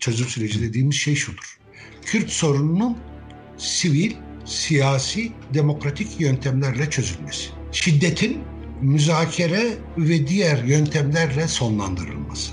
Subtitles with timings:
[0.00, 1.58] çözüm süreci dediğimiz şey şudur.
[2.04, 2.96] Kürt sorununun
[3.58, 4.12] sivil,
[4.44, 7.50] siyasi, demokratik yöntemlerle çözülmesi.
[7.72, 8.38] Şiddetin
[8.80, 9.66] müzakere
[9.98, 12.52] ve diğer yöntemlerle sonlandırılması.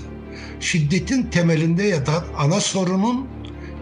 [0.60, 3.28] Şiddetin temelinde yatan ana sorunun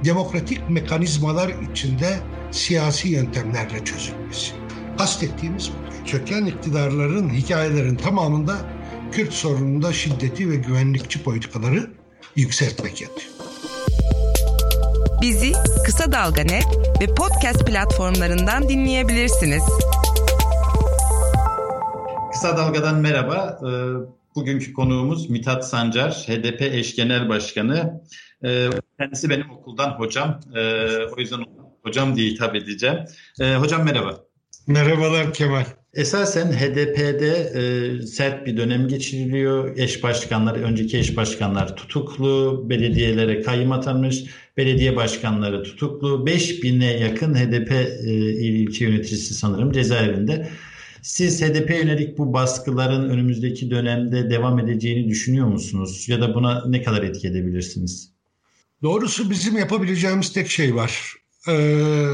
[0.04, 2.18] demokratik mekanizmalar içinde
[2.50, 4.52] siyasi yöntemlerle çözülmesi.
[4.98, 6.06] Kastettiğimiz budur.
[6.06, 8.76] Çöken iktidarların hikayelerin tamamında
[9.12, 11.90] Kürt sorununda şiddeti ve güvenlikçi politikaları
[12.36, 13.35] yükseltmek yatıyor.
[15.22, 15.52] Bizi
[15.84, 16.66] Kısa Dalga Net
[17.00, 19.62] ve podcast platformlarından dinleyebilirsiniz.
[22.32, 23.58] Kısa Dalga'dan merhaba.
[23.62, 23.66] Ee,
[24.34, 28.02] bugünkü konuğumuz Mithat Sancar, HDP eş genel başkanı.
[28.44, 30.40] Ee, kendisi benim okuldan hocam.
[30.54, 30.60] Ee,
[31.16, 31.40] o yüzden
[31.82, 32.98] hocam diye hitap edeceğim.
[33.58, 34.20] Hocam merhaba.
[34.66, 35.64] Merhabalar Kemal.
[35.96, 39.76] Esasen HDP'de e, sert bir dönem geçiriliyor.
[39.76, 44.24] Eş başkanlar, önceki eş başkanlar tutuklu, belediyelere kayyım atanmış,
[44.56, 46.08] belediye başkanları tutuklu.
[46.26, 50.48] 5000'e yakın HDP e, ilçe yöneticisi sanırım cezaevinde.
[51.02, 56.08] Siz HDP yönelik bu baskıların önümüzdeki dönemde devam edeceğini düşünüyor musunuz?
[56.08, 58.10] Ya da buna ne kadar etki edebilirsiniz?
[58.82, 61.14] Doğrusu bizim yapabileceğimiz tek şey var.
[61.48, 62.06] Ee,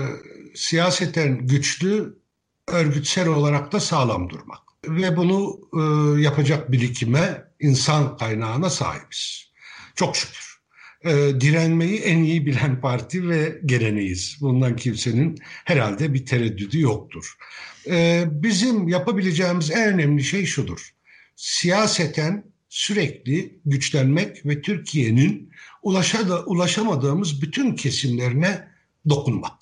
[0.55, 2.22] siyaseten güçlü
[2.69, 4.59] örgütsel olarak da sağlam durmak.
[4.89, 9.53] Ve bunu e, yapacak birikime, insan kaynağına sahibiz.
[9.95, 10.53] Çok şükür.
[11.05, 14.37] E, direnmeyi en iyi bilen parti ve geleneğiz.
[14.41, 17.37] Bundan kimsenin herhalde bir tereddüdü yoktur.
[17.87, 20.91] E, bizim yapabileceğimiz en önemli şey şudur.
[21.37, 25.51] Siyaseten sürekli güçlenmek ve Türkiye'nin
[26.47, 28.69] ulaşamadığımız bütün kesimlerine
[29.09, 29.53] dokunmak.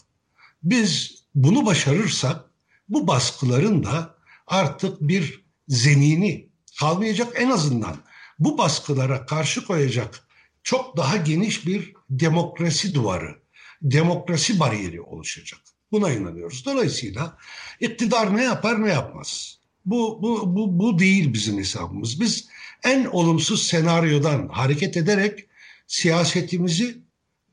[0.62, 2.49] Biz bunu başarırsak
[2.90, 4.14] bu baskıların da
[4.46, 7.96] artık bir zemini kalmayacak en azından
[8.38, 10.28] bu baskılara karşı koyacak
[10.62, 13.36] çok daha geniş bir demokrasi duvarı,
[13.82, 15.60] demokrasi bariyeri oluşacak.
[15.92, 16.64] Buna inanıyoruz.
[16.66, 17.36] Dolayısıyla
[17.80, 19.58] iktidar ne yapar ne yapmaz.
[19.86, 22.20] Bu, bu, bu, bu değil bizim hesabımız.
[22.20, 22.48] Biz
[22.84, 25.46] en olumsuz senaryodan hareket ederek
[25.86, 26.98] siyasetimizi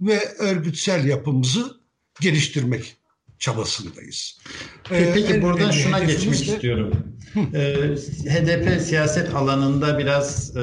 [0.01, 1.81] ve örgütsel yapımızı
[2.21, 2.96] geliştirmek
[3.39, 4.37] çabasındayız.
[4.91, 6.93] Ee, Peki ee, buradan şuna geçmek istiyorum.
[7.53, 7.73] Ee,
[8.29, 10.61] HDP siyaset alanında biraz e,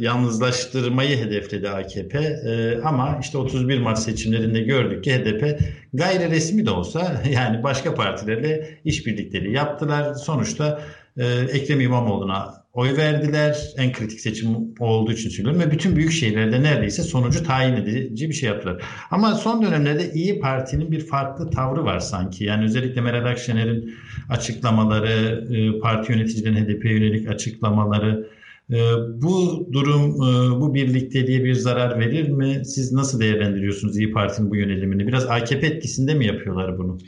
[0.00, 5.60] yalnızlaştırmayı hedefledi AKP e, ama işte 31 Mart seçimlerinde gördük ki HDP
[5.94, 10.14] gayri resmi de olsa yani başka partilerle işbirlikleri yaptılar.
[10.14, 10.82] Sonuçta
[11.16, 13.58] e, Ekrem İmamoğlu'na oy verdiler.
[13.76, 14.48] En kritik seçim
[14.80, 18.82] olduğu için söylüyorum ve bütün büyük şehirlerde neredeyse sonucu tayin edici bir şey yaptılar.
[19.10, 22.44] Ama son dönemlerde İyi Parti'nin bir farklı tavrı var sanki.
[22.44, 23.94] Yani özellikle Meral Akşener'in
[24.28, 28.28] açıklamaları, e, parti yöneticilerin HDP yönelik açıklamaları
[28.70, 28.76] e,
[29.22, 32.62] bu durum, e, bu birlikteliğe bir zarar verir mi?
[32.64, 35.06] Siz nasıl değerlendiriyorsunuz İyi Parti'nin bu yönelimini?
[35.06, 36.98] Biraz AKP etkisinde mi yapıyorlar bunu?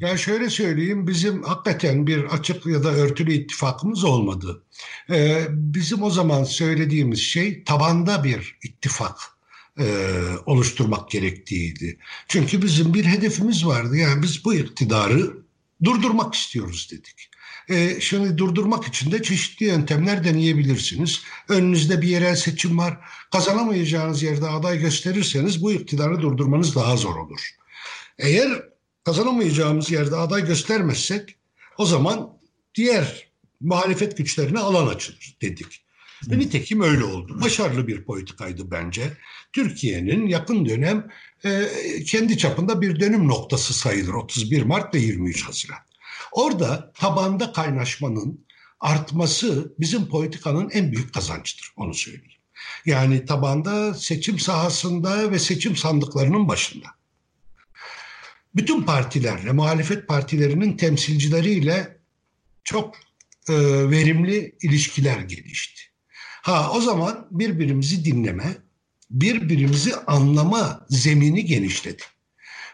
[0.00, 4.62] Ya şöyle söyleyeyim bizim hakikaten bir açık ya da örtülü ittifakımız olmadı.
[5.10, 9.16] Ee, bizim o zaman söylediğimiz şey tabanda bir ittifak
[9.80, 9.84] e,
[10.46, 11.98] oluşturmak gerektiğiydi.
[12.28, 13.96] Çünkü bizim bir hedefimiz vardı.
[13.96, 15.36] Yani biz bu iktidarı
[15.84, 17.30] durdurmak istiyoruz dedik.
[17.68, 21.22] E, şimdi durdurmak için de çeşitli yöntemler deneyebilirsiniz.
[21.48, 22.98] Önünüzde bir yerel seçim var.
[23.32, 27.50] Kazanamayacağınız yerde aday gösterirseniz bu iktidarı durdurmanız daha zor olur.
[28.18, 28.62] Eğer
[29.08, 31.36] kazanamayacağımız yerde aday göstermezsek
[31.78, 32.30] o zaman
[32.74, 33.28] diğer
[33.60, 35.84] muhalefet güçlerine alan açılır dedik.
[36.26, 37.40] Ve nitekim öyle oldu.
[37.40, 39.12] Başarılı bir politikaydı bence.
[39.52, 41.08] Türkiye'nin yakın dönem
[41.44, 41.68] e,
[42.06, 45.78] kendi çapında bir dönüm noktası sayılır 31 Mart ve 23 Haziran.
[46.32, 48.44] Orada tabanda kaynaşmanın
[48.80, 52.40] artması bizim politikanın en büyük kazancıdır onu söyleyeyim.
[52.86, 56.97] Yani tabanda seçim sahasında ve seçim sandıklarının başında
[58.56, 61.98] bütün partilerle, muhalefet partilerinin temsilcileriyle
[62.64, 62.96] çok
[63.48, 63.54] e,
[63.90, 65.82] verimli ilişkiler gelişti.
[66.42, 68.56] Ha o zaman birbirimizi dinleme,
[69.10, 72.02] birbirimizi anlama zemini genişledi.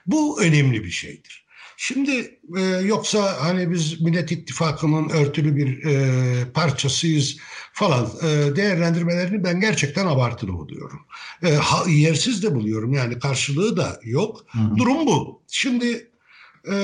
[0.07, 1.44] Bu önemli bir şeydir.
[1.77, 7.37] Şimdi e, yoksa hani biz Millet İttifakı'nın örtülü bir e, parçasıyız
[7.73, 11.01] falan e, değerlendirmelerini ben gerçekten abartılı buluyorum.
[11.43, 14.45] E, ha, yersiz de buluyorum yani karşılığı da yok.
[14.49, 14.77] Hı hı.
[14.77, 15.43] Durum bu.
[15.49, 16.11] Şimdi
[16.71, 16.75] e,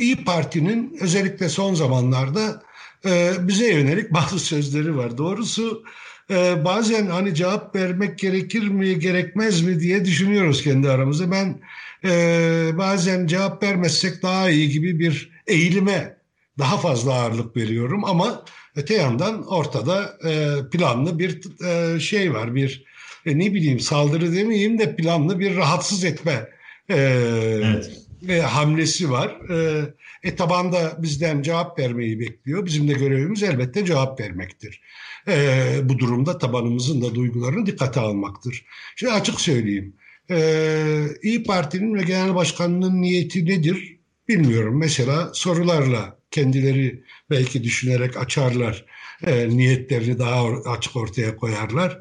[0.00, 2.62] İyi Parti'nin özellikle son zamanlarda
[3.06, 5.18] e, bize yönelik bazı sözleri var.
[5.18, 5.84] Doğrusu
[6.30, 11.30] e, bazen hani cevap vermek gerekir mi gerekmez mi diye düşünüyoruz kendi aramızda.
[11.30, 11.60] Ben
[12.04, 16.16] e, bazen cevap vermezsek daha iyi gibi bir eğilime
[16.58, 18.44] daha fazla ağırlık veriyorum ama
[18.76, 22.84] öte yandan ortada e, planlı bir e, şey var, bir
[23.26, 26.48] e, ne bileyim saldırı demeyeyim de planlı bir rahatsız etme
[26.88, 27.90] e, evet.
[28.28, 29.36] e, hamlesi var.
[29.50, 29.84] E,
[30.22, 32.66] e tabanda bizden cevap vermeyi bekliyor.
[32.66, 34.80] Bizim de görevimiz elbette cevap vermektir.
[35.28, 38.64] E, bu durumda tabanımızın da duygularını dikkate almaktır.
[38.96, 39.94] Şimdi açık söyleyeyim.
[40.30, 43.96] E, İyi Parti'nin ve Genel Başkanı'nın niyeti nedir
[44.28, 44.78] bilmiyorum.
[44.78, 48.84] Mesela sorularla kendileri belki düşünerek açarlar.
[49.26, 51.98] E, niyetlerini daha açık ortaya koyarlar.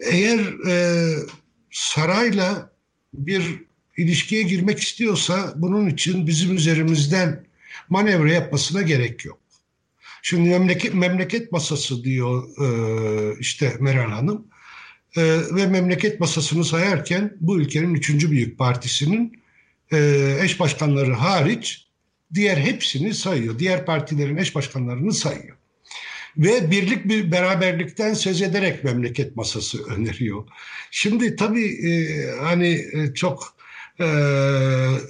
[0.00, 1.14] Eğer e,
[1.70, 2.72] sarayla
[3.14, 3.42] bir
[3.96, 7.46] ilişkiye girmek istiyorsa bunun için bizim üzerimizden
[7.88, 9.38] manevra yapmasına gerek yok.
[10.22, 14.46] Şimdi memleket, memleket masası diyor e, işte Meral Hanım
[15.16, 15.22] e,
[15.54, 19.40] ve memleket masasını sayarken bu ülkenin üçüncü büyük partisinin
[19.92, 19.98] e,
[20.42, 21.86] eş başkanları hariç
[22.34, 23.58] diğer hepsini sayıyor.
[23.58, 25.56] Diğer partilerin eş başkanlarını sayıyor.
[26.36, 30.44] Ve birlik bir beraberlikten söz ederek memleket masası öneriyor.
[30.90, 33.60] Şimdi tabii e, hani e, çok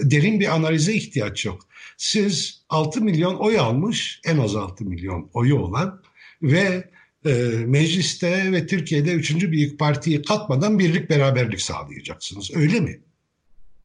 [0.00, 1.66] derin bir analize ihtiyaç yok.
[1.96, 6.02] Siz 6 milyon oy almış, en az 6 milyon oyu olan
[6.42, 6.90] ve
[7.26, 7.32] e,
[7.66, 12.50] mecliste ve Türkiye'de üçüncü büyük partiyi katmadan birlik beraberlik sağlayacaksınız.
[12.54, 13.00] Öyle mi?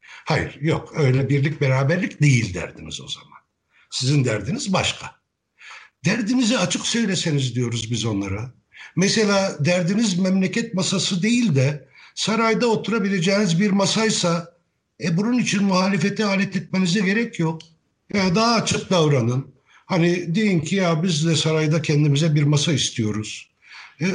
[0.00, 0.92] Hayır, yok.
[0.96, 3.38] Öyle birlik beraberlik değil derdiniz o zaman.
[3.90, 5.10] Sizin derdiniz başka.
[6.04, 8.54] Derdinizi açık söyleseniz diyoruz biz onlara.
[8.96, 14.56] Mesela derdiniz memleket masası değil de sarayda oturabileceğiniz bir masaysa
[15.00, 17.62] e bunun için muhalefeti alet etmenize gerek yok.
[18.14, 19.55] Yani daha açık davranın.
[19.86, 23.50] Hani deyin ki ya biz de sarayda kendimize bir masa istiyoruz.
[24.00, 24.06] E,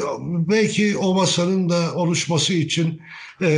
[0.49, 3.01] belki o masanın da oluşması için
[3.41, 3.49] e,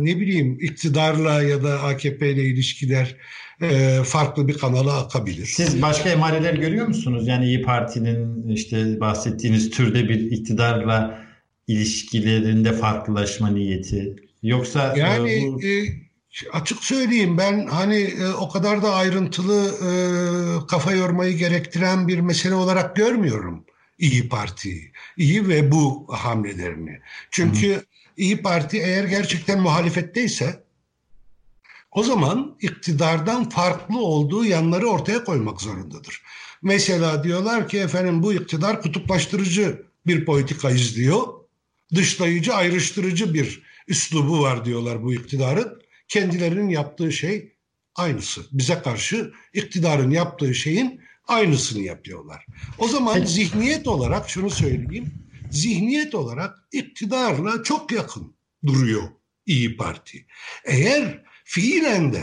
[0.00, 3.16] ne bileyim iktidarla ya da AKP ile ilişkiler
[3.62, 5.46] e, farklı bir kanala akabilir.
[5.46, 7.28] Siz başka emareler görüyor musunuz?
[7.28, 11.24] Yani İyi Parti'nin işte bahsettiğiniz türde bir iktidarla
[11.66, 14.16] ilişkilerinde farklılaşma niyeti.
[14.42, 15.62] Yoksa yani e, bu...
[15.62, 16.09] e,
[16.52, 19.90] açık söyleyeyim ben hani e, o kadar da ayrıntılı e,
[20.66, 23.64] kafa yormayı gerektiren bir mesele olarak görmüyorum
[23.98, 24.92] İyi Parti'yi.
[25.16, 27.00] İyi ve bu hamlelerini.
[27.30, 27.84] Çünkü Hı.
[28.16, 30.64] İyi Parti eğer gerçekten muhalefetteyse
[31.90, 36.22] o zaman iktidardan farklı olduğu yanları ortaya koymak zorundadır.
[36.62, 41.26] Mesela diyorlar ki efendim bu iktidar kutuplaştırıcı bir politika izliyor.
[41.94, 45.80] Dışlayıcı, ayrıştırıcı bir üslubu var diyorlar bu iktidarın.
[46.10, 47.52] Kendilerinin yaptığı şey
[47.94, 48.40] aynısı.
[48.52, 52.46] Bize karşı iktidarın yaptığı şeyin aynısını yapıyorlar.
[52.78, 55.14] O zaman zihniyet olarak şunu söyleyeyim.
[55.50, 58.34] Zihniyet olarak iktidarla çok yakın
[58.66, 59.02] duruyor
[59.46, 60.26] İyi Parti.
[60.64, 62.22] Eğer fiilen de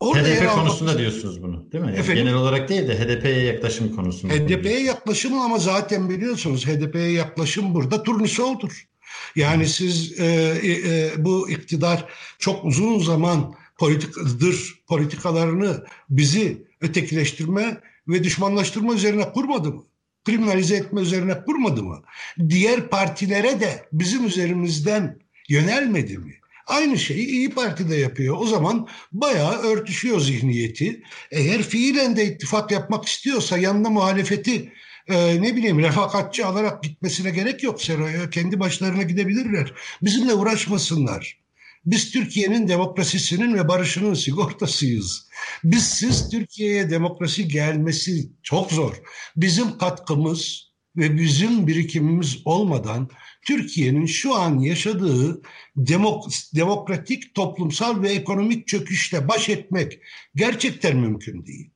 [0.00, 1.94] Orada HDP konusunda diyorsunuz bunu değil mi?
[1.96, 4.34] Yani genel olarak değil de HDP'ye yaklaşım konusunda.
[4.34, 8.89] HDP'ye yaklaşım ama zaten biliyorsunuz HDP'ye yaklaşım burada turnusoldur.
[9.36, 10.24] Yani siz e,
[10.62, 12.04] e, e, bu iktidar
[12.38, 19.84] çok uzun zaman politikadır politikalarını bizi ötekileştirme ve düşmanlaştırma üzerine kurmadı mı?
[20.24, 22.02] Kriminalize etme üzerine kurmadı mı?
[22.48, 25.18] Diğer partilere de bizim üzerimizden
[25.48, 26.34] yönelmedi mi?
[26.66, 28.36] Aynı şeyi İyi Parti de yapıyor.
[28.38, 31.02] O zaman bayağı örtüşüyor zihniyeti.
[31.30, 34.72] Eğer fiilen de ittifak yapmak istiyorsa yanına muhalefeti
[35.10, 38.30] e, ne bileyim refakatçi alarak gitmesine gerek yok Seraya.
[38.30, 39.72] Kendi başlarına gidebilirler.
[40.02, 41.40] Bizimle uğraşmasınlar.
[41.86, 45.28] Biz Türkiye'nin demokrasisinin ve barışının sigortasıyız.
[45.64, 48.94] Biz siz Türkiye'ye demokrasi gelmesi çok zor.
[49.36, 53.08] Bizim katkımız ve bizim birikimimiz olmadan
[53.46, 55.42] Türkiye'nin şu an yaşadığı
[55.76, 59.98] demok demokratik, toplumsal ve ekonomik çöküşle baş etmek
[60.34, 61.70] gerçekten mümkün değil.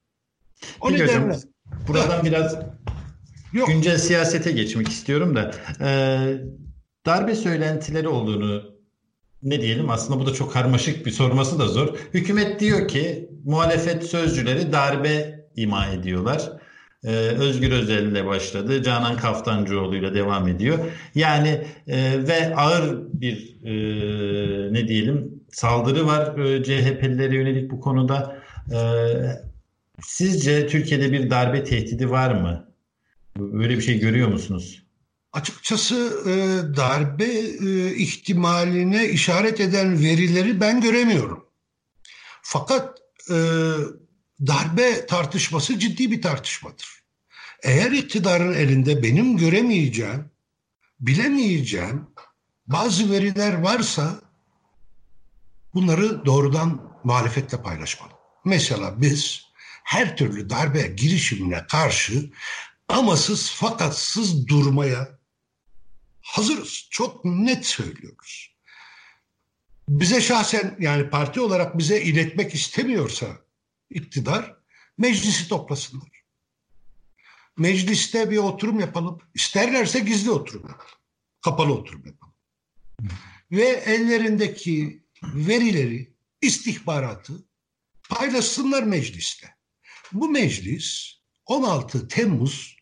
[0.80, 1.40] O Peki nedenle hocam,
[1.88, 2.56] buradan biraz
[3.54, 3.68] Yok.
[3.68, 5.88] güncel siyasete geçmek istiyorum da e,
[7.06, 8.62] darbe söylentileri olduğunu
[9.42, 11.98] ne diyelim aslında bu da çok karmaşık bir sorması da zor.
[12.14, 16.52] Hükümet diyor ki muhalefet sözcüleri darbe ima ediyorlar.
[17.04, 18.82] Ee, Özgür Özel ile başladı.
[18.82, 20.78] Canan Kaftancıoğlu ile devam ediyor.
[21.14, 28.36] Yani e, ve ağır bir e, ne diyelim saldırı var e, CHP'lilere yönelik bu konuda.
[28.72, 28.78] E,
[30.02, 32.73] sizce Türkiye'de bir darbe tehdidi var mı?
[33.38, 34.82] Böyle bir şey görüyor musunuz?
[35.32, 36.32] Açıkçası e,
[36.76, 41.46] darbe e, ihtimaline işaret eden verileri ben göremiyorum.
[42.42, 42.98] Fakat
[43.30, 43.34] e,
[44.46, 47.04] darbe tartışması ciddi bir tartışmadır.
[47.62, 50.30] Eğer iktidarın elinde benim göremeyeceğim,
[51.00, 52.06] bilemeyeceğim
[52.66, 54.20] bazı veriler varsa
[55.74, 58.12] bunları doğrudan muhalefetle paylaşmalı.
[58.44, 59.42] Mesela biz
[59.84, 62.30] her türlü darbe girişimine karşı
[62.88, 65.18] amasız fakatsız durmaya
[66.20, 66.88] hazırız.
[66.90, 68.54] Çok net söylüyoruz.
[69.88, 73.26] Bize şahsen yani parti olarak bize iletmek istemiyorsa
[73.90, 74.56] iktidar
[74.98, 76.24] meclisi toplasınlar.
[77.56, 79.20] Mecliste bir oturum yapalım.
[79.34, 80.94] İsterlerse gizli oturum yapalım.
[81.40, 82.34] Kapalı oturum yapalım.
[83.52, 87.48] Ve ellerindeki verileri, istihbaratı
[88.08, 89.56] paylaşsınlar mecliste.
[90.12, 92.76] Bu meclis 16 Temmuz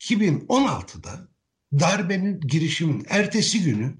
[0.00, 1.28] 2016'da
[1.72, 3.96] darbenin girişimin ertesi günü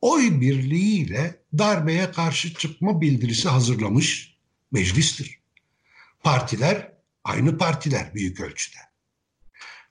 [0.00, 4.36] oy birliğiyle darbeye karşı çıkma bildirisi hazırlamış
[4.70, 5.40] meclistir.
[6.22, 6.92] Partiler
[7.24, 8.78] aynı partiler büyük ölçüde.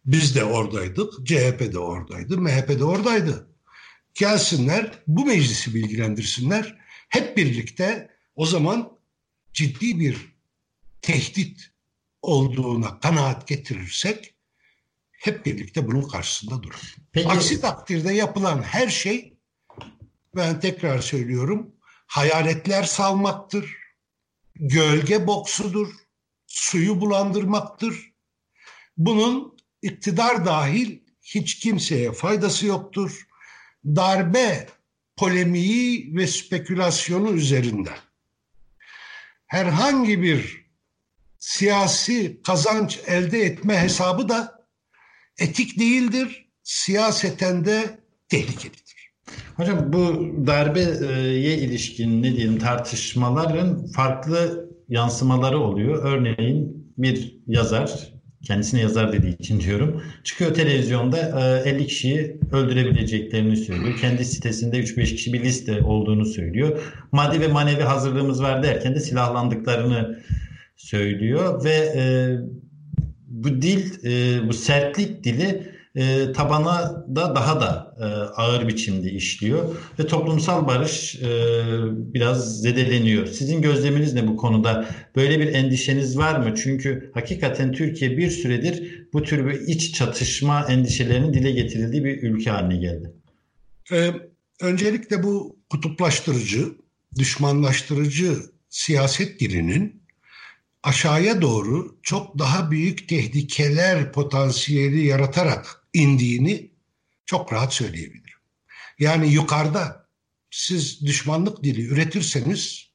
[0.06, 3.48] Biz de oradaydık, CHP de oradaydı, MHP de oradaydı.
[4.14, 6.78] Gelsinler, bu meclisi bilgilendirsinler.
[7.10, 8.98] Hep birlikte o zaman
[9.54, 10.36] ciddi bir
[11.02, 11.72] tehdit
[12.22, 14.34] olduğuna kanaat getirirsek
[15.12, 16.96] hep birlikte bunun karşısında durur.
[17.12, 17.28] Peki.
[17.28, 19.34] Aksi takdirde yapılan her şey
[20.36, 23.78] ben tekrar söylüyorum hayaletler salmaktır,
[24.56, 25.94] gölge boksudur,
[26.48, 28.14] suyu bulandırmaktır.
[28.98, 33.28] Bunun iktidar dahil hiç kimseye faydası yoktur.
[33.86, 34.70] Darbe
[35.16, 37.92] polemiği ve spekülasyonu üzerinde
[39.46, 40.67] herhangi bir
[41.40, 44.68] siyasi kazanç elde etme hesabı da
[45.40, 46.48] etik değildir.
[46.64, 49.14] Siyaseten de tehlikelidir.
[49.56, 56.04] Hocam bu darbeye ilişkin ne diyelim tartışmaların farklı yansımaları oluyor.
[56.04, 60.04] Örneğin bir yazar kendisine yazar dediği için diyorum.
[60.24, 61.18] Çıkıyor televizyonda
[61.66, 63.98] 50 e, kişiyi öldürebileceklerini söylüyor.
[64.02, 66.80] Kendi sitesinde 3-5 kişi bir liste olduğunu söylüyor.
[67.12, 70.20] Maddi ve manevi hazırlığımız var derken de silahlandıklarını
[70.78, 72.04] söylüyor ve e,
[73.28, 78.04] bu dil, e, bu sertlik dili e, tabana da daha da e,
[78.42, 81.30] ağır biçimde işliyor ve toplumsal barış e,
[82.14, 83.28] biraz zedeleniyor.
[83.28, 84.90] Sizin gözleminiz ne bu konuda?
[85.16, 86.56] Böyle bir endişeniz var mı?
[86.64, 92.50] Çünkü hakikaten Türkiye bir süredir bu tür bir iç çatışma endişelerinin dile getirildiği bir ülke
[92.50, 93.14] haline geldi.
[93.92, 94.12] Ee,
[94.62, 96.66] öncelikle bu kutuplaştırıcı,
[97.16, 98.34] düşmanlaştırıcı
[98.70, 99.97] siyaset dilinin
[100.88, 106.72] aşağıya doğru çok daha büyük tehlikeler potansiyeli yaratarak indiğini
[107.26, 108.40] çok rahat söyleyebilirim.
[109.00, 110.08] Yani yukarıda
[110.52, 112.90] siz düşmanlık dili üretirseniz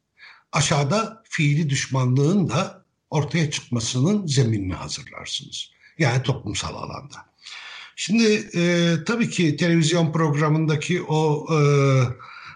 [0.52, 5.70] aşağıda fiili düşmanlığın da ortaya çıkmasının zeminini hazırlarsınız.
[5.98, 7.16] Yani toplumsal alanda.
[7.96, 11.60] Şimdi e, tabii ki televizyon programındaki o e,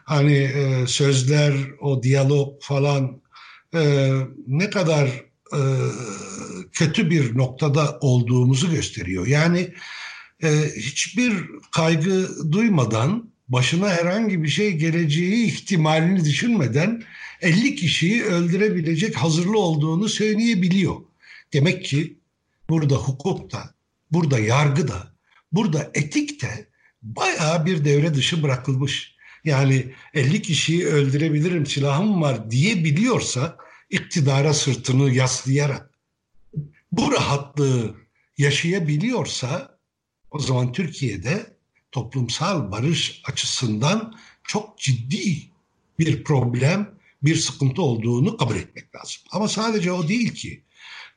[0.04, 3.25] hani e, sözler, o diyalog falan
[3.74, 4.12] e,
[4.46, 5.06] ne kadar
[5.52, 5.60] e,
[6.72, 9.26] kötü bir noktada olduğumuzu gösteriyor.
[9.26, 9.74] Yani
[10.42, 11.32] e, hiçbir
[11.72, 17.02] kaygı duymadan başına herhangi bir şey geleceği ihtimalini düşünmeden
[17.40, 20.96] 50 kişiyi öldürebilecek hazırlı olduğunu söyleyebiliyor.
[21.52, 22.18] Demek ki
[22.68, 23.74] burada hukuk da,
[24.12, 25.12] burada yargı da,
[25.52, 26.68] burada etik de
[27.02, 29.15] bayağı bir devre dışı bırakılmış.
[29.46, 33.56] Yani 50 kişiyi öldürebilirim silahım var diyebiliyorsa
[33.90, 35.90] iktidara sırtını yaslayarak
[36.92, 37.94] bu rahatlığı
[38.38, 39.78] yaşayabiliyorsa
[40.30, 41.56] o zaman Türkiye'de
[41.92, 45.42] toplumsal barış açısından çok ciddi
[45.98, 46.90] bir problem,
[47.22, 49.22] bir sıkıntı olduğunu kabul etmek lazım.
[49.32, 50.62] Ama sadece o değil ki.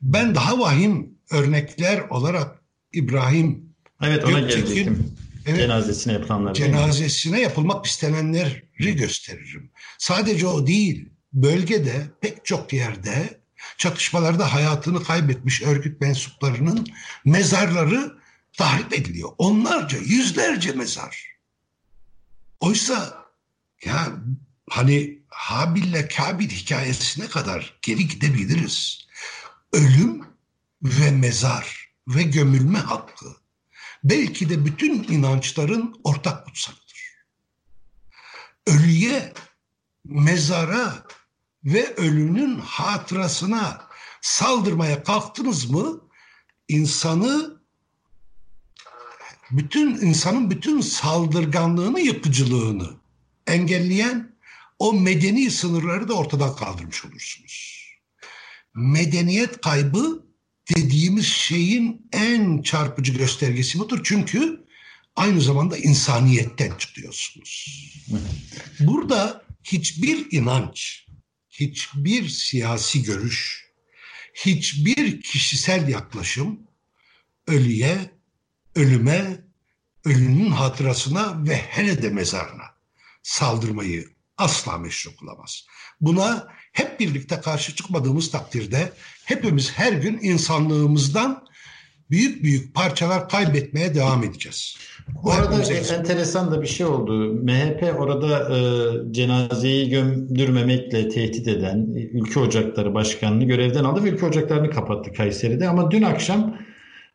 [0.01, 3.69] Ben daha vahim örnekler olarak İbrahim
[4.01, 5.15] Evet ona gelecektim.
[5.49, 6.53] Evet, cenazesine yapılanlar.
[6.53, 9.71] Cenazesine yapılmak istenenleri gösteririm.
[9.97, 13.39] Sadece o değil bölgede pek çok yerde
[13.77, 16.87] çatışmalarda hayatını kaybetmiş örgüt mensuplarının
[17.25, 18.19] mezarları
[18.57, 19.29] tahrip ediliyor.
[19.37, 21.25] Onlarca, yüzlerce mezar.
[22.59, 23.25] Oysa
[23.85, 24.11] ya
[24.69, 29.07] hani Habil'le Kabil hikayesine kadar geri gidebiliriz.
[29.73, 30.23] Ölüm
[30.83, 33.35] ve mezar ve gömülme hakkı
[34.03, 36.99] belki de bütün inançların ortak kutsalıdır.
[38.67, 39.33] Ölüye,
[40.05, 41.03] mezara
[41.63, 43.87] ve ölünün hatırasına
[44.21, 46.01] saldırmaya kalktınız mı
[46.67, 47.59] insanı
[49.51, 52.89] bütün insanın bütün saldırganlığını, yıkıcılığını
[53.47, 54.35] engelleyen
[54.79, 57.85] o medeni sınırları da ortadan kaldırmış olursunuz.
[58.75, 60.25] Medeniyet kaybı
[60.75, 64.01] dediğimiz şeyin en çarpıcı göstergesi budur.
[64.03, 64.65] Çünkü
[65.15, 67.83] aynı zamanda insaniyetten çıkıyorsunuz.
[68.79, 71.05] Burada hiçbir inanç,
[71.49, 73.65] hiçbir siyasi görüş,
[74.33, 76.59] hiçbir kişisel yaklaşım
[77.47, 78.11] ölüye,
[78.75, 79.41] ölüme,
[80.05, 82.65] ölünün hatırasına ve hele de mezarına
[83.23, 85.65] saldırmayı asla meşru kılamaz.
[86.01, 88.93] Buna hep birlikte karşı çıkmadığımız takdirde
[89.25, 91.48] hepimiz her gün insanlığımızdan
[92.11, 94.75] büyük büyük parçalar kaybetmeye devam edeceğiz.
[95.23, 97.33] Bu arada enteresan da bir şey oldu.
[97.33, 98.59] MHP orada e,
[99.13, 105.69] cenazeyi gömdürmemekle tehdit eden Ülke Ocakları Başkanı'nı görevden aldı ve Ülke Ocakları'nı kapattı Kayseri'de.
[105.69, 106.57] Ama dün akşam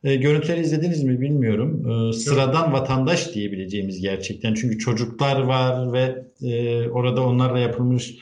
[0.04, 1.90] e, görüntüleri izlediniz mi bilmiyorum.
[1.90, 4.54] E, sıradan vatandaş diyebileceğimiz gerçekten.
[4.54, 8.14] Çünkü çocuklar var ve e, orada onlarla yapılmış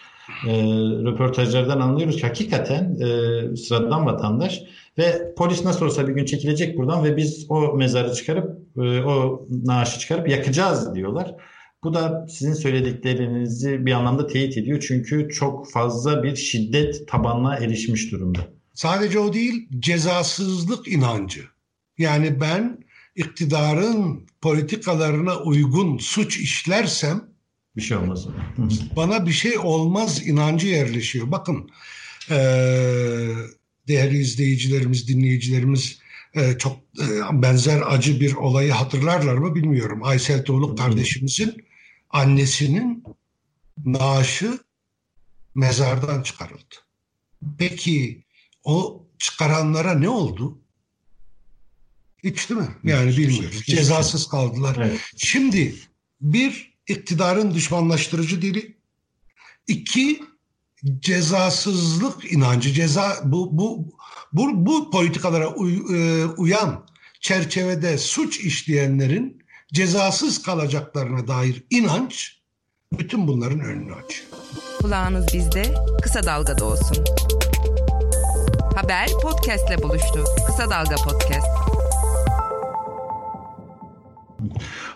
[0.49, 0.53] e,
[1.05, 4.63] röportajlardan anlıyoruz ki hakikaten e, sıradan vatandaş
[4.99, 9.47] ve polis nasıl olsa bir gün çekilecek buradan ve biz o mezarı çıkarıp e, o
[9.65, 11.35] naaşı çıkarıp yakacağız diyorlar.
[11.85, 14.85] Bu da sizin söylediklerinizi bir anlamda teyit ediyor.
[14.89, 18.41] Çünkü çok fazla bir şiddet tabanına erişmiş durumda.
[18.75, 21.41] Sadece o değil, cezasızlık inancı.
[21.99, 22.79] Yani ben
[23.17, 27.25] iktidarın politikalarına uygun suç işlersem
[27.77, 28.27] bir şey olmaz.
[28.97, 31.31] bana bir şey olmaz inancı yerleşiyor.
[31.31, 31.71] Bakın
[32.31, 33.29] ee,
[33.89, 35.99] değerli izleyicilerimiz, dinleyicilerimiz
[36.35, 40.01] e, çok e, benzer acı bir olayı hatırlarlar mı bilmiyorum.
[40.03, 41.65] Aysel Tuğluk kardeşimizin
[42.11, 43.05] annesinin
[43.85, 44.59] naaşı
[45.55, 46.75] mezardan çıkarıldı.
[47.59, 48.25] Peki
[48.65, 50.59] o çıkaranlara ne oldu?
[52.25, 52.69] Hiç değil mi?
[52.85, 53.63] Yani bilmiyoruz.
[53.65, 54.77] Cezasız kaldılar.
[54.81, 55.01] Evet.
[55.17, 55.75] Şimdi
[56.21, 58.77] bir iktidarın düşmanlaştırıcı dili.
[59.69, 60.23] iki
[61.01, 63.93] cezasızlık inancı, ceza bu bu
[64.33, 66.87] bu, bu politikalara uy, e, uyan
[67.21, 72.43] çerçevede suç işleyenlerin cezasız kalacaklarına dair inanç
[72.99, 74.31] bütün bunların önünü açıyor.
[74.81, 77.05] Kulağınız bizde, kısa dalgada olsun.
[78.75, 80.25] Haber podcastle buluştu.
[80.47, 81.62] Kısa Dalga Podcast.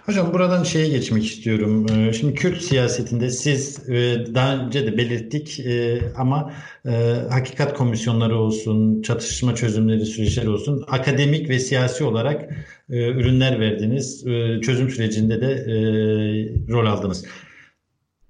[0.07, 1.87] Hocam buradan şeye geçmek istiyorum.
[1.91, 6.53] Ee, şimdi Kürt siyasetinde siz e, daha önce de belirttik e, ama
[6.89, 6.91] e,
[7.31, 12.51] hakikat komisyonları olsun, çatışma çözümleri süreçleri olsun akademik ve siyasi olarak
[12.89, 14.25] ürünler verdiniz.
[14.63, 15.67] Çözüm sürecinde de
[16.69, 17.25] rol aldınız.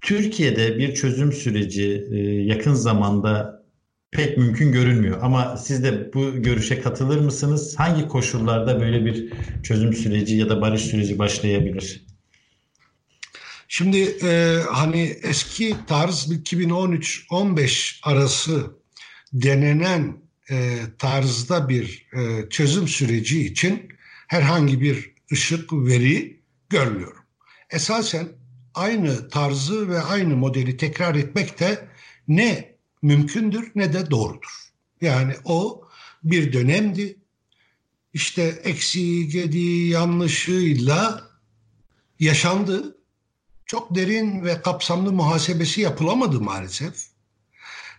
[0.00, 2.06] Türkiye'de bir çözüm süreci
[2.46, 3.55] yakın zamanda
[4.10, 5.18] pek mümkün görünmüyor.
[5.22, 7.74] Ama siz de bu görüşe katılır mısınız?
[7.78, 12.06] Hangi koşullarda böyle bir çözüm süreci ya da barış süreci başlayabilir?
[13.68, 18.70] Şimdi e, hani eski tarz 2013-15 arası
[19.32, 20.16] denenen
[20.50, 23.88] e, tarzda bir e, çözüm süreci için
[24.28, 27.22] herhangi bir ışık veri görmüyorum.
[27.70, 28.28] Esasen
[28.74, 31.88] aynı tarzı ve aynı modeli tekrar etmek de
[32.28, 34.72] ne mümkündür ne de doğrudur.
[35.00, 35.88] Yani o
[36.24, 37.18] bir dönemdi.
[38.12, 41.30] İşte eksiği, gediği, yanlışıyla
[42.20, 42.98] yaşandı.
[43.66, 47.06] Çok derin ve kapsamlı muhasebesi yapılamadı maalesef.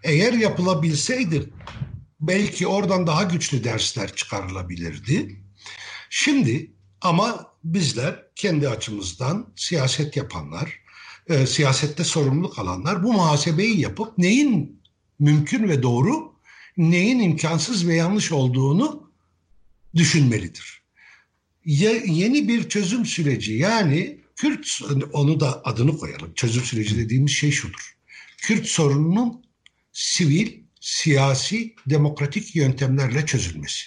[0.03, 1.49] Eğer yapılabilseydi
[2.19, 5.41] belki oradan daha güçlü dersler çıkarılabilirdi.
[6.09, 10.79] Şimdi ama bizler kendi açımızdan siyaset yapanlar,
[11.27, 14.76] e, siyasette sorumluluk alanlar bu muhasebeyi yapıp neyin
[15.19, 16.35] mümkün ve doğru,
[16.77, 19.11] neyin imkansız ve yanlış olduğunu
[19.95, 20.81] düşünmelidir.
[21.65, 24.79] Ya, yeni bir çözüm süreci yani Kürt
[25.13, 26.33] onu da adını koyalım.
[26.33, 27.97] Çözüm süreci dediğimiz şey şudur.
[28.37, 29.43] Kürt sorununun
[29.91, 33.85] sivil, siyasi, demokratik yöntemlerle çözülmesi.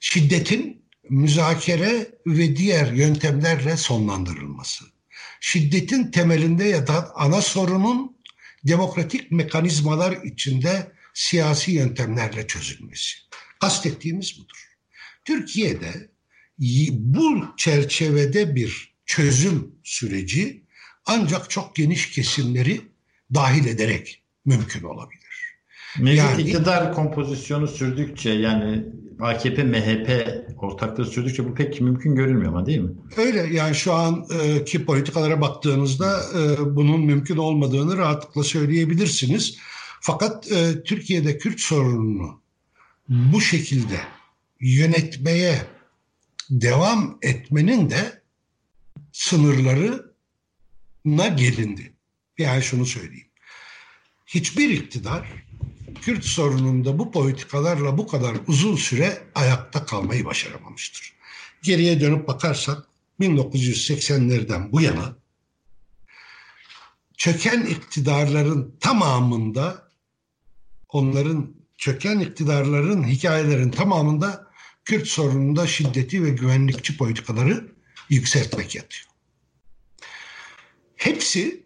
[0.00, 4.84] Şiddetin müzakere ve diğer yöntemlerle sonlandırılması.
[5.40, 8.15] Şiddetin temelinde yatan ana sorunun
[8.66, 13.16] demokratik mekanizmalar içinde siyasi yöntemlerle çözülmesi.
[13.60, 14.68] Kastettiğimiz budur.
[15.24, 16.10] Türkiye'de
[16.90, 20.64] bu çerçevede bir çözüm süreci
[21.06, 22.80] ancak çok geniş kesimleri
[23.34, 25.25] dahil ederek mümkün olabilir.
[26.00, 28.84] Mevcut yani, iktidar kompozisyonu sürdükçe yani
[29.20, 30.28] AKP MHP
[30.62, 32.90] ortaklığı sürdükçe bu pek mümkün görünmüyor ama değil mi?
[33.16, 39.58] Öyle yani şu anki politikalara baktığınızda e, bunun mümkün olmadığını rahatlıkla söyleyebilirsiniz.
[40.00, 42.40] Fakat e, Türkiye'de Kürt sorununu
[43.08, 44.00] bu şekilde
[44.60, 45.62] yönetmeye
[46.50, 48.22] devam etmenin de
[49.12, 49.98] sınırlarına
[51.36, 51.92] gelindi.
[52.38, 53.26] Yani şunu söyleyeyim.
[54.26, 55.45] Hiçbir iktidar
[56.02, 61.12] Kürt sorununda bu politikalarla bu kadar uzun süre ayakta kalmayı başaramamıştır.
[61.62, 62.86] Geriye dönüp bakarsak
[63.20, 65.16] 1980'lerden bu yana
[67.16, 69.88] çöken iktidarların tamamında
[70.88, 74.46] onların çöken iktidarların hikayelerin tamamında
[74.84, 77.72] Kürt sorununda şiddeti ve güvenlikçi politikaları
[78.10, 79.06] yükseltmek yatıyor.
[80.96, 81.65] Hepsi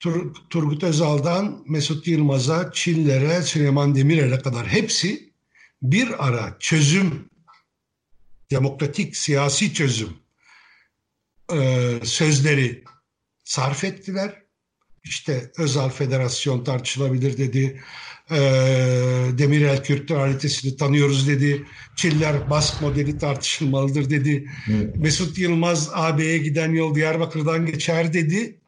[0.00, 5.32] Tur Turgut Özal'dan Mesut Yılmaz'a, Çiller'e, Süleyman Demirel'e kadar hepsi
[5.82, 7.30] bir ara çözüm,
[8.50, 10.10] demokratik siyasi çözüm
[11.52, 12.84] e, sözleri
[13.44, 14.42] sarf ettiler.
[15.04, 17.82] İşte Özal Federasyon tartışılabilir dedi.
[18.30, 18.38] E,
[19.38, 21.66] Demirel Kürt realitesini tanıyoruz dedi.
[21.96, 24.50] Çiller Bask modeli tartışılmalıdır dedi.
[24.70, 24.96] Evet.
[24.96, 28.60] Mesut Yılmaz AB'ye giden yol Diyarbakır'dan geçer dedi.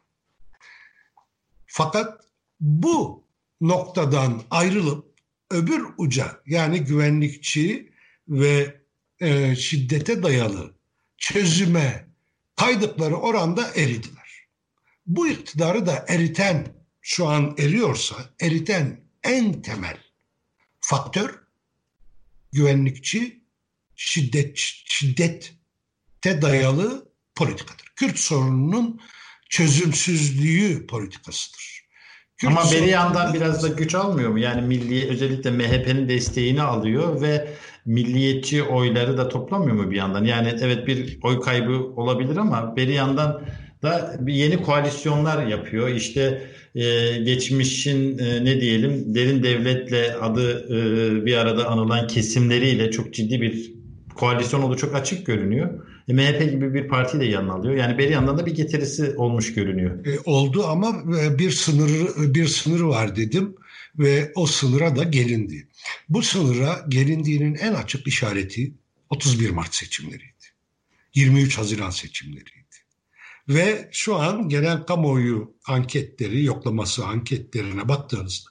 [1.72, 2.20] Fakat
[2.61, 3.24] bu
[3.61, 5.14] noktadan ayrılıp
[5.50, 7.92] öbür uca yani güvenlikçi
[8.28, 8.80] ve
[9.20, 10.74] e, şiddete dayalı
[11.18, 12.06] çözüme
[12.56, 14.48] kaydıkları oranda eridiler.
[15.06, 16.66] Bu iktidarı da eriten
[17.00, 19.98] şu an eriyorsa eriten en temel
[20.80, 21.38] faktör
[22.52, 23.44] güvenlikçi
[23.96, 24.52] şiddet
[24.85, 25.52] şiddete
[26.42, 27.92] dayalı politikadır.
[27.96, 29.00] Kürt sorununun
[29.50, 31.80] çözümsüzlüğü politikasıdır.
[32.36, 34.38] Kürt Ama beri yandan biraz da güç almıyor mu?
[34.38, 37.48] Yani milli özellikle MHP'nin desteğini alıyor ve
[37.86, 40.24] milliyetçi oyları da toplamıyor mu bir yandan?
[40.24, 43.42] Yani evet bir oy kaybı olabilir ama beri yandan
[43.82, 45.88] da yeni koalisyonlar yapıyor.
[45.88, 53.14] İşte e, geçmişin e, ne diyelim derin devletle adı e, bir arada anılan kesimleriyle çok
[53.14, 53.72] ciddi bir
[54.14, 55.89] koalisyon olduğu çok açık görünüyor.
[56.12, 57.75] MHP gibi bir parti de yanına alıyor.
[57.75, 60.07] Yani bir yandan da bir getirisi olmuş görünüyor.
[60.07, 61.90] E, oldu ama e, bir sınır
[62.35, 63.55] bir sınır var dedim
[63.99, 65.68] ve o sınıra da gelindi.
[66.09, 68.75] Bu sınıra gelindiğinin en açık işareti
[69.11, 70.31] 31 Mart seçimleriydi.
[71.14, 72.61] 23 Haziran seçimleriydi.
[73.49, 78.51] Ve şu an genel kamuoyu anketleri, yoklaması anketlerine baktığınızda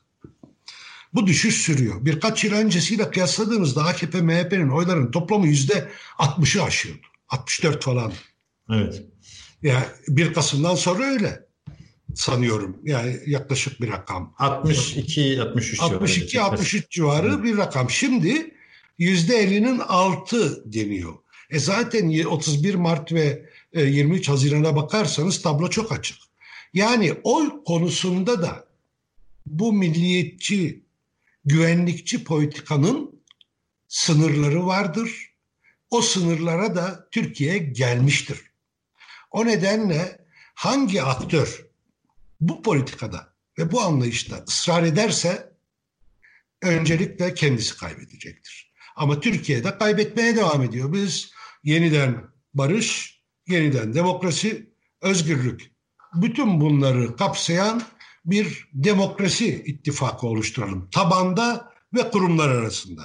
[1.14, 2.06] bu düşüş sürüyor.
[2.06, 7.08] Birkaç yıl öncesiyle kıyasladığımızda AKP MHP'nin oylarının toplamı yüzde 60'ı aşıyordu.
[7.30, 8.14] 64 falan.
[8.72, 9.04] Evet.
[9.62, 11.46] Yani 1 Kasım'dan sonra öyle
[12.16, 12.78] sanıyorum.
[12.84, 14.36] Yani yaklaşık bir rakam.
[14.38, 17.90] 62 63 62 63 civarı bir rakam.
[17.90, 18.56] Şimdi
[19.00, 21.14] %50'nin altı deniyor.
[21.50, 26.18] E zaten 31 Mart ve 23 e, Haziran'a bakarsanız tablo çok açık.
[26.74, 28.68] Yani oy konusunda da
[29.46, 30.84] bu milliyetçi,
[31.46, 33.22] güvenlikçi politikanın
[33.88, 35.29] sınırları vardır.
[35.90, 38.42] O sınırlara da Türkiye gelmiştir.
[39.32, 40.26] O nedenle
[40.56, 41.66] hangi aktör
[42.42, 45.54] bu politikada ve bu anlayışta ısrar ederse
[46.62, 48.74] öncelikle kendisi kaybedecektir.
[48.96, 50.94] Ama Türkiye'de kaybetmeye devam ediyor.
[50.94, 51.32] Biz
[51.64, 52.24] yeniden
[52.54, 54.70] barış, yeniden demokrasi,
[55.02, 55.72] özgürlük
[56.14, 57.84] bütün bunları kapsayan
[58.26, 60.90] bir demokrasi ittifakı oluşturalım.
[60.90, 63.04] Tabanda ve kurumlar arasında.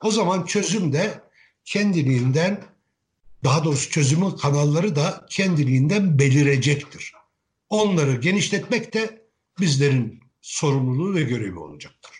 [0.00, 1.27] O zaman çözüm de
[1.72, 2.60] kendiliğinden
[3.44, 7.12] daha doğrusu çözümün kanalları da kendiliğinden belirecektir.
[7.70, 9.22] Onları genişletmek de
[9.60, 12.10] bizlerin sorumluluğu ve görevi olacaktır.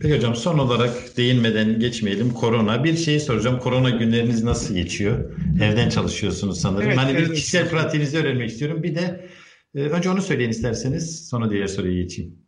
[0.00, 2.32] Peki hocam son olarak değinmeden geçmeyelim.
[2.32, 2.84] Korona.
[2.84, 3.58] Bir şeyi soracağım.
[3.58, 5.30] Korona günleriniz nasıl geçiyor?
[5.62, 6.86] Evden çalışıyorsunuz sanırım.
[6.86, 7.28] Evet, hani evet.
[7.28, 8.82] bir kişisel pratiğinizi öğrenmek istiyorum.
[8.82, 9.28] Bir de
[9.74, 11.28] e, önce onu söyleyin isterseniz.
[11.28, 12.38] Sonra diğer soruya geçeyim.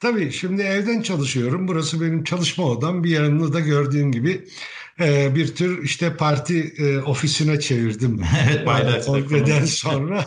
[0.00, 1.68] Tabii şimdi evden çalışıyorum.
[1.68, 3.04] Burası benim çalışma odam.
[3.04, 4.44] Bir yanında da gördüğüm gibi
[5.00, 8.20] e, bir tür işte parti e, ofisine çevirdim.
[8.48, 9.04] evet bayrak.
[9.04, 10.24] Kongreden sonra.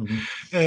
[0.52, 0.62] e,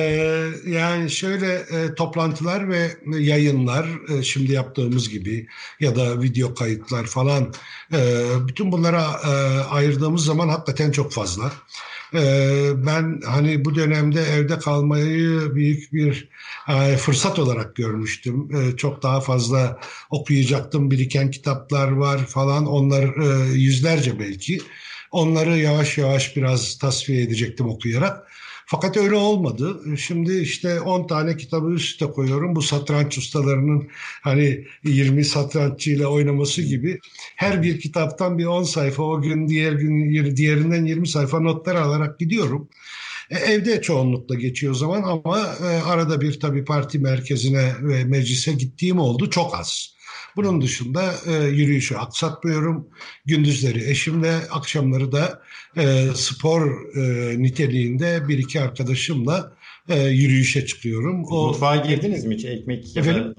[0.68, 5.48] yani şöyle e, toplantılar ve yayınlar e, şimdi yaptığımız gibi
[5.80, 7.54] ya da video kayıtlar falan
[7.94, 9.30] e, bütün bunlara e,
[9.64, 11.52] ayırdığımız zaman hakikaten çok fazla.
[12.14, 16.30] Ee, ben hani bu dönemde evde kalmayı büyük bir
[16.70, 18.50] e, fırsat olarak görmüştüm.
[18.56, 20.92] Ee, çok daha fazla okuyacaktım.
[20.92, 22.66] Biriken kitaplar var falan.
[22.66, 24.62] Onlar e, yüzlerce belki.
[25.12, 28.31] Onları yavaş yavaş biraz tasfiye edecektim okuyarak.
[28.66, 29.82] Fakat öyle olmadı.
[29.98, 32.56] Şimdi işte 10 tane kitabı üstte koyuyorum.
[32.56, 33.88] Bu satranç ustalarının
[34.22, 37.00] hani 20 satranççıyla oynaması gibi
[37.36, 42.20] her bir kitaptan bir 10 sayfa o gün diğer gün diğerinden 20 sayfa notlar alarak
[42.20, 42.70] gidiyorum.
[43.30, 49.00] E, evde çoğunlukla geçiyor zaman ama e, arada bir tabii parti merkezine ve meclise gittiğim
[49.00, 49.96] oldu çok az.
[50.36, 52.88] Bunun dışında e, yürüyüşü aksatmıyorum.
[53.26, 55.42] Gündüzleri eşimle, akşamları da
[55.78, 59.54] e, spor e, niteliğinde bir iki arkadaşımla
[59.90, 61.26] e, yürüyüşe çıkıyorum.
[61.26, 63.34] O, mutfağa girdiniz mi hiç ekmek ya da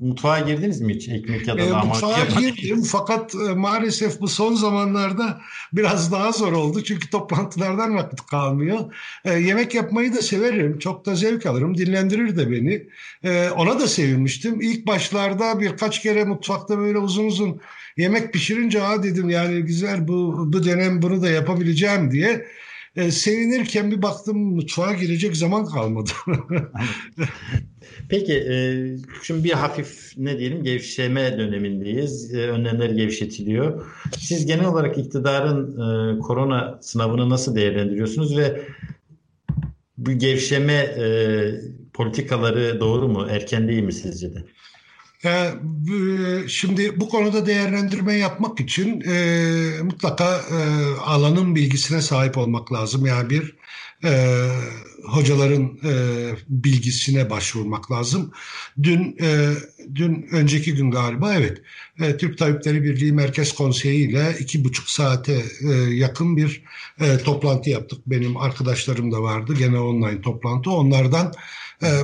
[0.00, 4.54] mutfağa girdiniz mi hiç ekmek ya da e, Mutfağa girdim fakat e, maalesef bu son
[4.54, 5.40] zamanlarda
[5.72, 8.94] biraz daha zor oldu çünkü toplantılardan vakit kalmıyor.
[9.24, 12.86] E, yemek yapmayı da severim, çok da zevk alırım, dinlendirir de beni.
[13.24, 14.60] E, ona da sevinmiştim.
[14.60, 17.60] İlk başlarda birkaç kere mutfakta böyle uzun uzun
[17.96, 22.46] yemek pişirince ha dedim yani güzel bu bu dönem bunu da yapabileceğim diye
[22.96, 26.10] E, sevinirken bir baktım mutfağa girecek zaman kalmadı.
[28.08, 28.56] Peki e,
[29.22, 32.34] şimdi bir hafif ne diyelim gevşeme dönemindeyiz.
[32.34, 33.86] E, önlemler gevşetiliyor.
[34.18, 38.62] Siz genel olarak iktidarın e, korona sınavını nasıl değerlendiriyorsunuz ve
[39.98, 41.04] bu gevşeme e,
[41.92, 43.26] politikaları doğru mu?
[43.30, 44.44] Erken değil mi sizce de?
[45.24, 45.54] E,
[46.48, 50.58] şimdi bu konuda değerlendirme yapmak için e, mutlaka e,
[51.00, 53.06] alanın bilgisine sahip olmak lazım.
[53.06, 53.56] Yani bir
[54.04, 54.48] e,
[55.04, 55.92] hocaların e,
[56.48, 58.32] bilgisine başvurmak lazım.
[58.82, 59.52] Dün e,
[59.94, 61.62] dün önceki gün galiba evet
[62.00, 66.62] e, Türk Tabipleri Birliği Merkez Konseyi ile iki buçuk saate e, yakın bir
[67.00, 67.98] e, toplantı yaptık.
[68.06, 70.70] Benim arkadaşlarım da vardı gene online toplantı.
[70.70, 71.32] Onlardan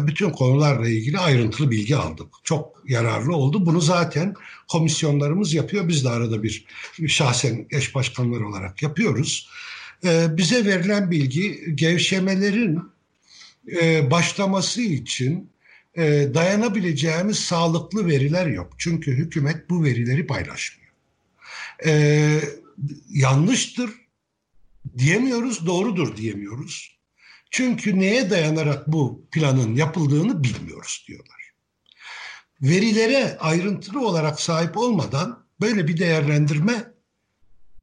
[0.07, 2.27] bütün konularla ilgili ayrıntılı bilgi aldık.
[2.45, 3.67] Çok yararlı oldu.
[3.67, 4.35] Bunu zaten
[4.69, 5.89] komisyonlarımız yapıyor.
[5.89, 6.67] Biz de arada bir
[7.09, 9.49] şahsen eş başkanlar olarak yapıyoruz.
[10.05, 12.83] E, bize verilen bilgi gevşemelerin
[13.81, 15.51] e, başlaması için
[16.35, 18.73] dayanabileceğimiz sağlıklı veriler yok.
[18.79, 20.91] Çünkü hükümet bu verileri paylaşmıyor.
[23.09, 23.91] yanlıştır
[24.99, 27.00] diyemiyoruz, doğrudur diyemiyoruz.
[27.51, 31.53] Çünkü neye dayanarak bu planın yapıldığını bilmiyoruz diyorlar.
[32.63, 36.85] Verilere ayrıntılı olarak sahip olmadan böyle bir değerlendirme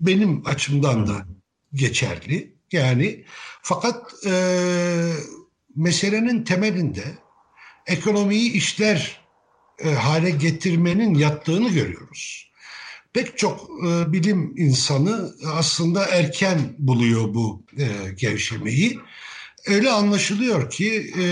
[0.02, 1.26] benim açımdan da
[1.74, 2.58] geçerli.
[2.72, 3.26] Yani
[3.62, 4.34] fakat e,
[5.76, 7.18] meselenin temelinde
[7.88, 9.22] ekonomiyi işler
[9.80, 12.52] e, hale getirmenin yattığını görüyoruz.
[13.14, 19.00] Pek çok e, bilim insanı aslında erken buluyor bu e, gevşemeyi
[19.68, 21.24] öyle anlaşılıyor ki e,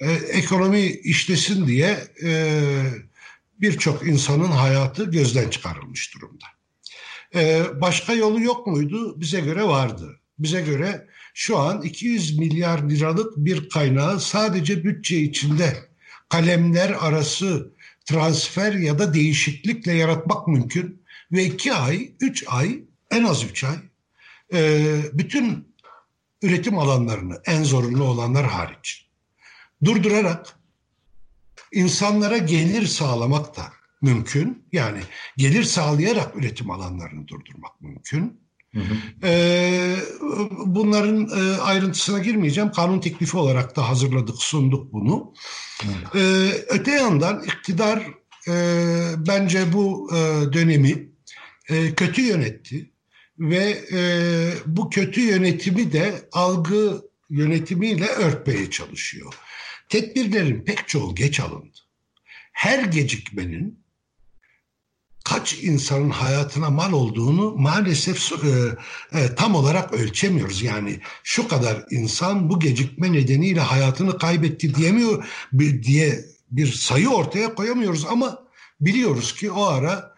[0.00, 2.60] e, ekonomi işlesin diye e,
[3.60, 6.44] birçok insanın hayatı gözden çıkarılmış durumda.
[7.34, 9.20] E, başka yolu yok muydu?
[9.20, 10.20] Bize göre vardı.
[10.38, 15.76] Bize göre şu an 200 milyar liralık bir kaynağı sadece bütçe içinde
[16.28, 17.70] kalemler arası
[18.04, 21.02] transfer ya da değişiklikle yaratmak mümkün.
[21.32, 22.80] Ve iki ay, üç ay,
[23.10, 23.76] en az üç ay
[24.52, 25.68] e, bütün
[26.46, 29.06] üretim alanlarını en zorunlu olanlar hariç
[29.84, 30.58] durdurarak
[31.72, 34.66] insanlara gelir sağlamak da mümkün.
[34.72, 35.00] Yani
[35.36, 38.40] gelir sağlayarak üretim alanlarını durdurmak mümkün.
[38.74, 39.26] Hı hı.
[39.26, 39.96] Ee,
[40.66, 42.72] bunların e, ayrıntısına girmeyeceğim.
[42.72, 45.34] Kanun teklifi olarak da hazırladık, sunduk bunu.
[46.14, 48.02] Ee, öte yandan iktidar
[48.48, 48.54] e,
[49.26, 51.08] bence bu e, dönemi
[51.96, 52.90] kötü yönetti
[53.38, 54.00] ve e,
[54.66, 59.34] bu kötü yönetimi de algı yönetimiyle örtmeye çalışıyor.
[59.88, 61.78] Tedbirlerin pek çoğu geç alındı.
[62.52, 63.86] Her gecikmenin
[65.24, 68.48] kaç insanın hayatına mal olduğunu maalesef e,
[69.18, 70.62] e, tam olarak ölçemiyoruz.
[70.62, 77.54] Yani şu kadar insan bu gecikme nedeniyle hayatını kaybetti diyemiyor bir, diye bir sayı ortaya
[77.54, 78.38] koyamıyoruz ama
[78.80, 80.14] biliyoruz ki o ara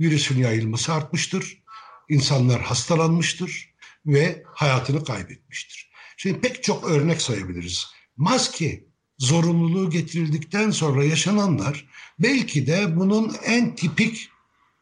[0.00, 1.63] virüsün yayılması artmıştır
[2.08, 3.74] insanlar hastalanmıştır
[4.06, 5.90] ve hayatını kaybetmiştir.
[6.16, 7.86] Şimdi pek çok örnek sayabiliriz.
[8.16, 8.84] Maske
[9.18, 11.88] zorunluluğu getirildikten sonra yaşananlar
[12.18, 14.28] belki de bunun en tipik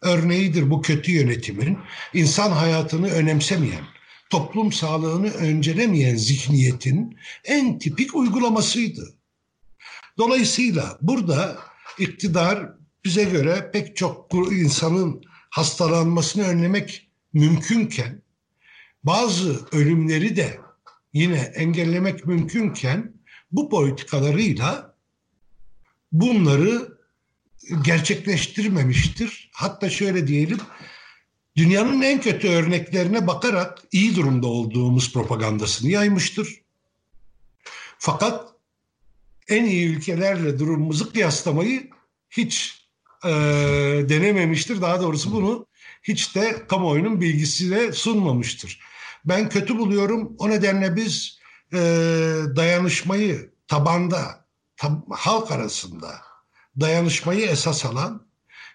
[0.03, 1.79] örneğidir bu kötü yönetimin.
[2.15, 3.85] insan hayatını önemsemeyen,
[4.31, 9.15] toplum sağlığını öncelemeyen zihniyetin en tipik uygulamasıydı.
[10.19, 11.59] Dolayısıyla burada
[11.99, 12.69] iktidar
[13.05, 18.23] bize göre pek çok insanın hastalanmasını önlemek mümkünken
[19.05, 20.61] bazı ölümleri de
[21.12, 23.14] yine engellemek mümkünken
[23.53, 24.97] bu politikalarıyla
[26.12, 26.99] bunları
[27.85, 29.51] gerçekleştirmemiştir.
[29.53, 30.59] Hatta şöyle diyelim
[31.57, 36.62] dünyanın en kötü örneklerine bakarak iyi durumda olduğumuz propagandasını yaymıştır.
[37.99, 38.53] Fakat
[39.49, 41.90] en iyi ülkelerle durumumuzu kıyaslamayı
[42.31, 42.83] hiç
[43.25, 43.31] e,
[44.09, 44.81] denememiştir.
[44.81, 45.66] Daha doğrusu bunu
[46.03, 48.81] hiç de kamuoyunun bilgisiyle sunmamıştır.
[49.25, 50.37] Ben kötü buluyorum.
[50.38, 51.38] O nedenle biz
[51.73, 51.79] e,
[52.57, 54.45] dayanışmayı tabanda,
[54.77, 56.21] tab halk arasında
[56.81, 58.27] dayanışmayı esas alan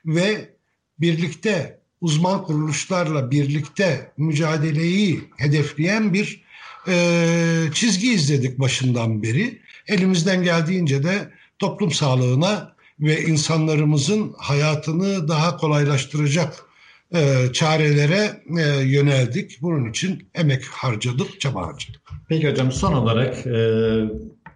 [0.06, 0.56] ve
[1.00, 6.44] birlikte uzman kuruluşlarla birlikte mücadeleyi hedefleyen bir
[6.88, 9.62] e, çizgi izledik başından beri.
[9.88, 16.67] Elimizden geldiğince de toplum sağlığına ve insanlarımızın hayatını daha kolaylaştıracak
[17.16, 19.62] e, çarelere e, yöneldik.
[19.62, 22.02] Bunun için emek harcadık, çaba harcadık.
[22.30, 23.60] Peki hocam son olarak e,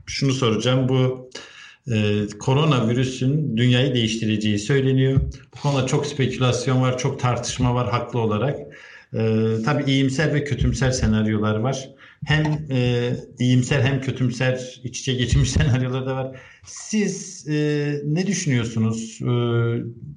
[0.05, 0.89] şunu soracağım.
[0.89, 1.29] Bu
[1.91, 5.21] e, koronavirüsün dünyayı değiştireceği söyleniyor.
[5.55, 8.59] Bu konuda çok spekülasyon var, çok tartışma var haklı olarak.
[9.13, 11.89] Ee, tabii iyimser ve kötümser senaryolar var.
[12.25, 16.39] Hem e, iyimser hem kötümser iç içe geçmiş senaryolar da var.
[16.65, 19.19] Siz e, ne düşünüyorsunuz?
[19.21, 19.31] E,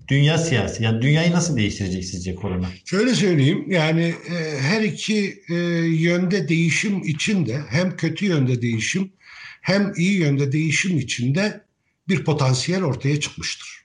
[0.09, 2.69] dünya siyasi, yani dünyayı nasıl değiştirecek sizce korona?
[2.85, 5.55] Şöyle söyleyeyim, yani e, her iki e,
[5.87, 9.13] yönde değişim içinde hem kötü yönde değişim
[9.61, 11.65] hem iyi yönde değişim içinde
[12.09, 13.85] bir potansiyel ortaya çıkmıştır.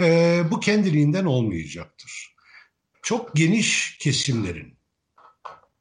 [0.00, 2.34] E, bu kendiliğinden olmayacaktır.
[3.02, 4.74] Çok geniş kesimlerin,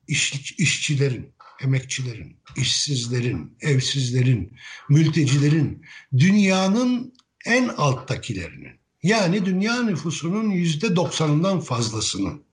[0.07, 1.29] iş, işçilerin,
[1.63, 4.53] emekçilerin, işsizlerin, evsizlerin,
[4.89, 5.85] mültecilerin,
[6.17, 7.13] dünyanın
[7.45, 12.43] en alttakilerinin, yani dünya nüfusunun yüzde doksanından fazlasının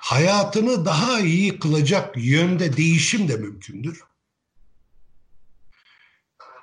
[0.00, 4.02] hayatını daha iyi kılacak yönde değişim de mümkündür.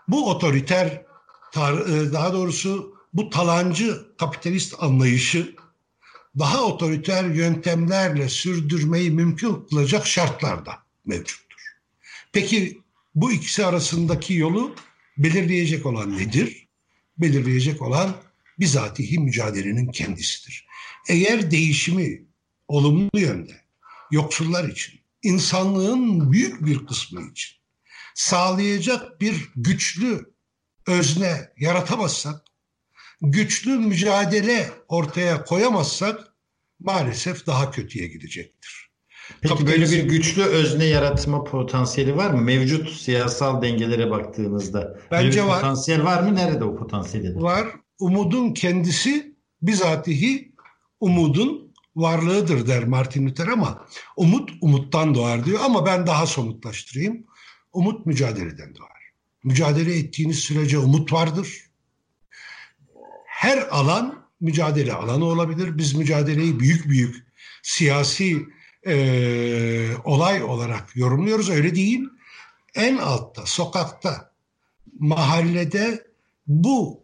[0.07, 0.87] Bu otoriter,
[1.55, 5.55] e, daha doğrusu bu talancı kapitalist anlayışı
[6.39, 11.57] daha otoriter yöntemlerle sürdürmeyi mümkün kılacak şartlar da mevcuttur.
[12.31, 12.81] Peki
[13.15, 14.75] bu ikisi arasındaki yolu
[15.17, 16.67] belirleyecek olan nedir?
[17.17, 18.15] Belirleyecek olan
[18.59, 20.67] bizatihi mücadelenin kendisidir.
[21.09, 22.25] Eğer değişimi
[22.67, 23.61] olumlu yönde
[24.11, 27.57] yoksullar için, insanlığın büyük bir kısmı için
[28.15, 30.33] sağlayacak bir güçlü
[30.87, 32.41] özne yaratamazsak,
[33.21, 36.33] güçlü mücadele ortaya koyamazsak
[36.79, 38.87] maalesef daha kötüye gidecektir.
[39.41, 39.95] Peki Kapitalizm...
[39.95, 42.41] böyle bir güçlü özne yaratma potansiyeli var mı?
[42.41, 44.99] Mevcut siyasal dengelere baktığınızda.
[45.11, 45.61] Bence var.
[45.61, 46.35] Potansiyel var mı?
[46.35, 47.41] Nerede o potansiyel?
[47.41, 47.67] Var.
[47.99, 50.51] Umudun kendisi bizatihi
[50.99, 57.23] umudun varlığıdır der Martin Luther ama umut umuttan doğar diyor ama ben daha somutlaştırayım.
[57.73, 59.11] Umut mücadeleden doğar.
[59.43, 61.61] Mücadele ettiğiniz sürece umut vardır.
[63.25, 65.77] Her alan mücadele alanı olabilir.
[65.77, 67.15] Biz mücadeleyi büyük büyük
[67.63, 68.45] siyasi
[68.87, 71.49] e, olay olarak yorumluyoruz.
[71.49, 72.09] Öyle değil.
[72.75, 74.31] En altta, sokakta,
[74.99, 76.07] mahallede
[76.47, 77.01] bu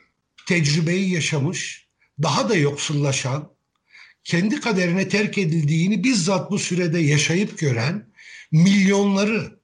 [0.47, 1.87] tecrübeyi yaşamış,
[2.21, 3.49] daha da yoksullaşan,
[4.23, 8.07] kendi kaderine terk edildiğini bizzat bu sürede yaşayıp gören
[8.51, 9.59] milyonları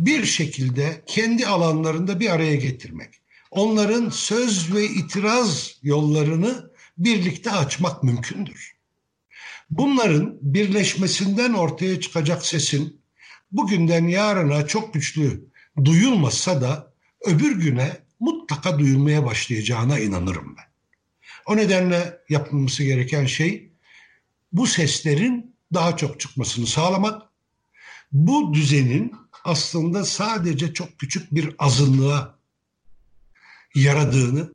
[0.00, 3.08] bir şekilde kendi alanlarında bir araya getirmek.
[3.50, 8.72] Onların söz ve itiraz yollarını birlikte açmak mümkündür.
[9.70, 13.00] Bunların birleşmesinden ortaya çıkacak sesin
[13.52, 15.44] bugünden yarına çok güçlü
[15.84, 16.92] duyulmasa da
[17.26, 20.64] öbür güne mutlaka duyulmaya başlayacağına inanırım ben.
[21.46, 23.72] O nedenle yapılması gereken şey
[24.52, 27.22] bu seslerin daha çok çıkmasını sağlamak,
[28.12, 29.12] bu düzenin
[29.44, 32.38] aslında sadece çok küçük bir azınlığa
[33.74, 34.52] yaradığını,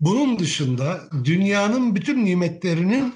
[0.00, 3.14] bunun dışında dünyanın bütün nimetlerinin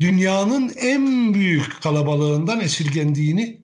[0.00, 3.62] dünyanın en büyük kalabalığından esirgendiğini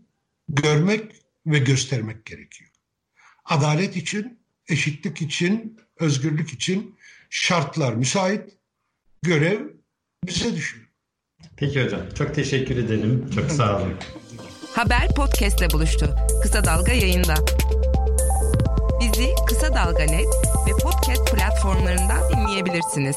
[0.48, 1.12] görmek
[1.46, 2.71] ve göstermek gerekiyor.
[3.44, 6.96] Adalet için, eşitlik için, özgürlük için
[7.30, 8.58] şartlar müsait,
[9.22, 9.60] görev
[10.26, 10.86] bize düşüyor.
[11.56, 13.30] Peki hocam, çok teşekkür ederim.
[13.34, 13.94] Çok sağ olun.
[14.74, 16.16] Haber podcastle buluştu.
[16.42, 17.34] Kısa Dalga yayında.
[19.00, 20.26] Bizi Kısa Dalga Net
[20.66, 23.16] ve podcast platformlarından dinleyebilirsiniz.